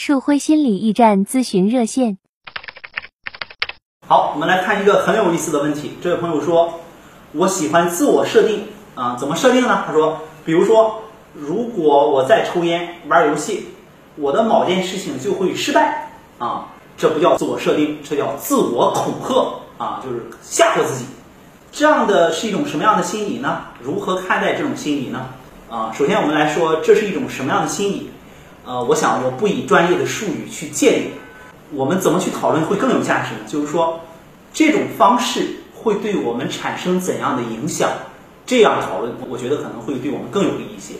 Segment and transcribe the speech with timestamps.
[0.00, 2.18] 树辉心理驿站咨询热线。
[4.06, 5.90] 好，我们来看一个很有意思的问题。
[6.00, 6.78] 这位朋友说
[7.34, 11.02] ：“我喜欢自我设定啊，怎么设定呢？”他说：“比如说，
[11.34, 13.70] 如果我在抽烟、玩游戏，
[14.14, 21.06] 我的某件事情就会失败啊，这不叫自我设定，这叫自我恐吓啊，就是吓唬自己。
[21.72, 23.62] 这样的是一种什么样的心理呢？
[23.82, 25.26] 如何看待这种心理呢？
[25.68, 28.12] 啊，首先我们来说，这是一种什么样的心理？
[28.68, 31.12] 呃，我想我不以专业的术语去界定，
[31.72, 33.40] 我们怎么去讨论会更有价值呢？
[33.46, 33.98] 就是说，
[34.52, 37.88] 这种方式会对我们产生怎样的影响？
[38.44, 40.96] 这样讨论，我觉得可能会对我们更有利一些。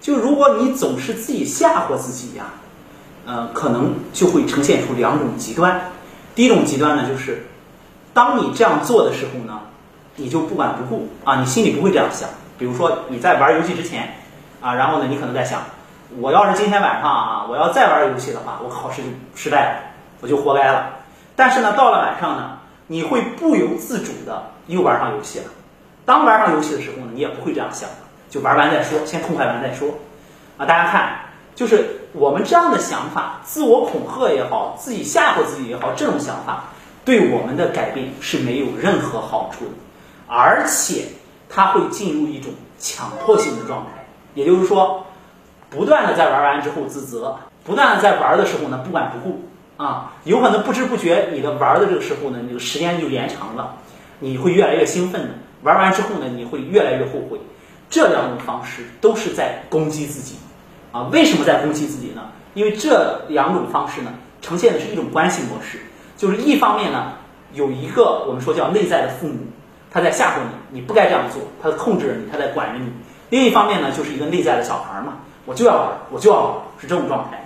[0.00, 2.46] 就如果你总是自己吓唬自己呀，
[3.26, 5.92] 呃，可能就会呈现出两种极端。
[6.34, 7.46] 第一种极端呢，就是
[8.12, 9.60] 当你这样做的时候呢，
[10.16, 12.28] 你就不管不顾啊，你心里不会这样想。
[12.58, 14.16] 比如说你在玩游戏之前
[14.60, 15.62] 啊，然后呢，你可能在想，
[16.20, 19.78] 我要是今天晚上啊，我要再玩游戏的话，我考试就失败了，
[20.20, 20.90] 我就活该了。
[21.34, 25.46] 但是呢，到了晚上呢，你会不由自主的又玩上游戏了。
[26.04, 27.88] 当玩上游戏的时候呢，你也不会这样想，
[28.30, 29.88] 就玩完再说，先痛快完再说。
[30.56, 31.18] 啊，大家看，
[31.54, 36.64] 就是我们这样的想法，自我恐吓也好，自己吓唬自己也好，这种想法
[37.04, 39.72] 对我们的改变是没有任何好处的，
[40.28, 41.06] 而且。
[41.46, 45.06] 它会进入一种强迫性的状态，也就是说，
[45.74, 49.44] 不断的在玩完之后自责，不断的在玩的时候呢不管不顾
[49.76, 53.76] 啊，有可能不知不觉你的玩的这个时候呢，这个时间就延长了，
[54.20, 55.28] 你会越来越兴奋的，
[55.62, 57.38] 玩完之后呢，你会越来越后悔，
[57.90, 60.36] 这两种方式都是在攻击自己
[60.92, 61.08] 啊。
[61.12, 62.22] 为什么在攻击自己呢？
[62.54, 65.78] 因为这两种方式呢，呈现的是一种关系模式，
[66.16, 67.14] 就是一方面呢，
[67.52, 69.38] 有一个我们说叫内在的父母。
[69.90, 70.38] 他在吓唬
[70.70, 72.90] 你，你不该这样做，他在控制着你，他在管着你。
[73.30, 77.40] 另一方面呢，就是一个内在的小孩嘛，我就要玩，我就要玩，是这种状态。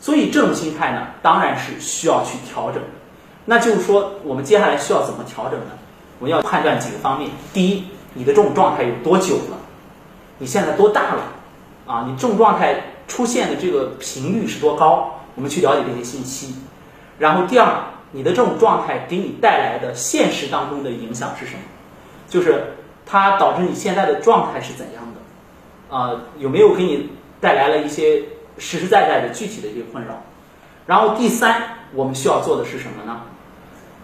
[0.00, 2.82] 所以这种心态呢，当然是需要去调整。
[3.44, 5.70] 那就是说，我们接下来需要怎么调整呢？
[6.18, 7.30] 我们要判断几个方面。
[7.52, 9.56] 第一，你的这种状态有多久了？
[10.38, 11.22] 你现在多大了？
[11.86, 12.76] 啊，你这种状态
[13.08, 15.14] 出现的这个频率是多高？
[15.34, 16.54] 我们去了解这些信息。
[17.18, 17.80] 然后第二，
[18.12, 21.60] 你的这种状态给你带来的现实当中的影响是什么？
[22.28, 22.74] 就是
[23.06, 25.96] 它导致你现在的状态是怎样的？
[25.96, 28.22] 啊，有没有给你带来了一些
[28.58, 30.22] 实实在在的具体的一些困扰？
[30.86, 31.62] 然后第三，
[31.94, 33.20] 我们需要做的是什么呢？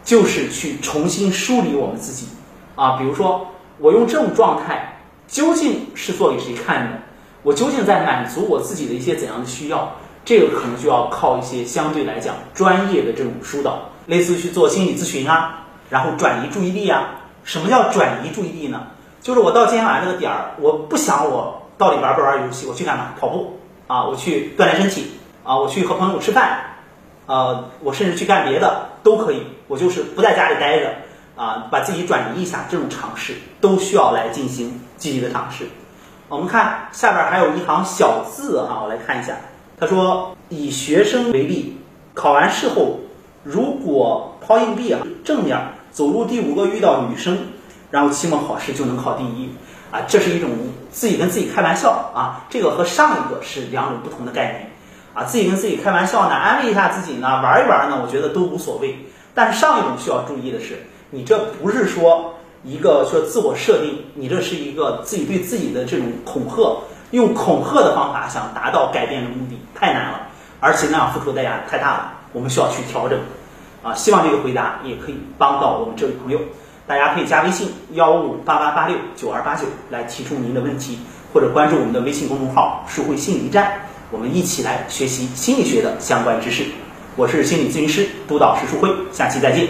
[0.05, 2.29] 就是去重新梳理我们自己
[2.77, 3.47] 啊，比如说
[3.79, 6.99] 我用这种状态究竟是做给谁看的？
[7.43, 9.93] 我究竟在满足我自己的一些怎样的需要？
[10.25, 17.21] 这个可能就要靠一些相对来讲专业的这种疏导，类似去做心理咨询啊，然后转移注意力啊。
[17.43, 18.87] 什么叫转移注意力呢？
[19.21, 23.13] 就是我到今天晚上这个点儿，我不想我到底玩不玩游戏，我去干嘛？
[23.21, 25.13] 跑步啊，我去锻炼身体
[25.43, 26.61] 啊，我去和朋友吃饭，
[27.27, 29.43] 呃，我甚至去干别的都可以。
[29.69, 30.95] 我就是不在家里待着
[31.37, 35.67] 啊，把自己转移一下，这种尝试都需要来进行积极的尝试。
[36.31, 39.37] 我们看下边还有一行小字哈，我来看一下。
[39.79, 41.77] 他说：以学生为例，
[42.15, 43.01] 考完试后，
[43.43, 45.59] 如果抛硬币啊，正面。
[45.93, 47.39] 走路第五个遇到女生，
[47.91, 49.51] 然后期末考试就能考第一
[49.95, 50.51] 啊，这是一种
[50.91, 54.73] 自己跟自己开玩笑啊，这个和上一个是两种不同的概念
[55.15, 58.99] 啊，自己跟自己开玩笑呢，安慰一下自己呢，玩一玩呢，我觉得都无所谓。
[59.35, 62.35] 但是上一种需要注意的是，你这不是说
[62.65, 66.77] 一个说自我设定，你这是一个自己对自己的这种恐吓，
[67.13, 70.27] 用恐吓的方法想达到改变的目的太难了，
[70.59, 73.17] 而且那样付出代价太大了，我们需要去调整。
[73.85, 76.41] 啊，希望这个回答也可以帮到我们这位朋友。
[76.87, 80.99] 大家可以加微信幺五八八八六九二八九来提出您的问题，
[81.33, 83.73] 或者关注我们的微信公众号“舒慧心理站”，
[84.13, 86.65] 我们一起来学习心理学的相关知识。
[87.17, 89.67] 我是心理咨询师督导师树慧，下期再见。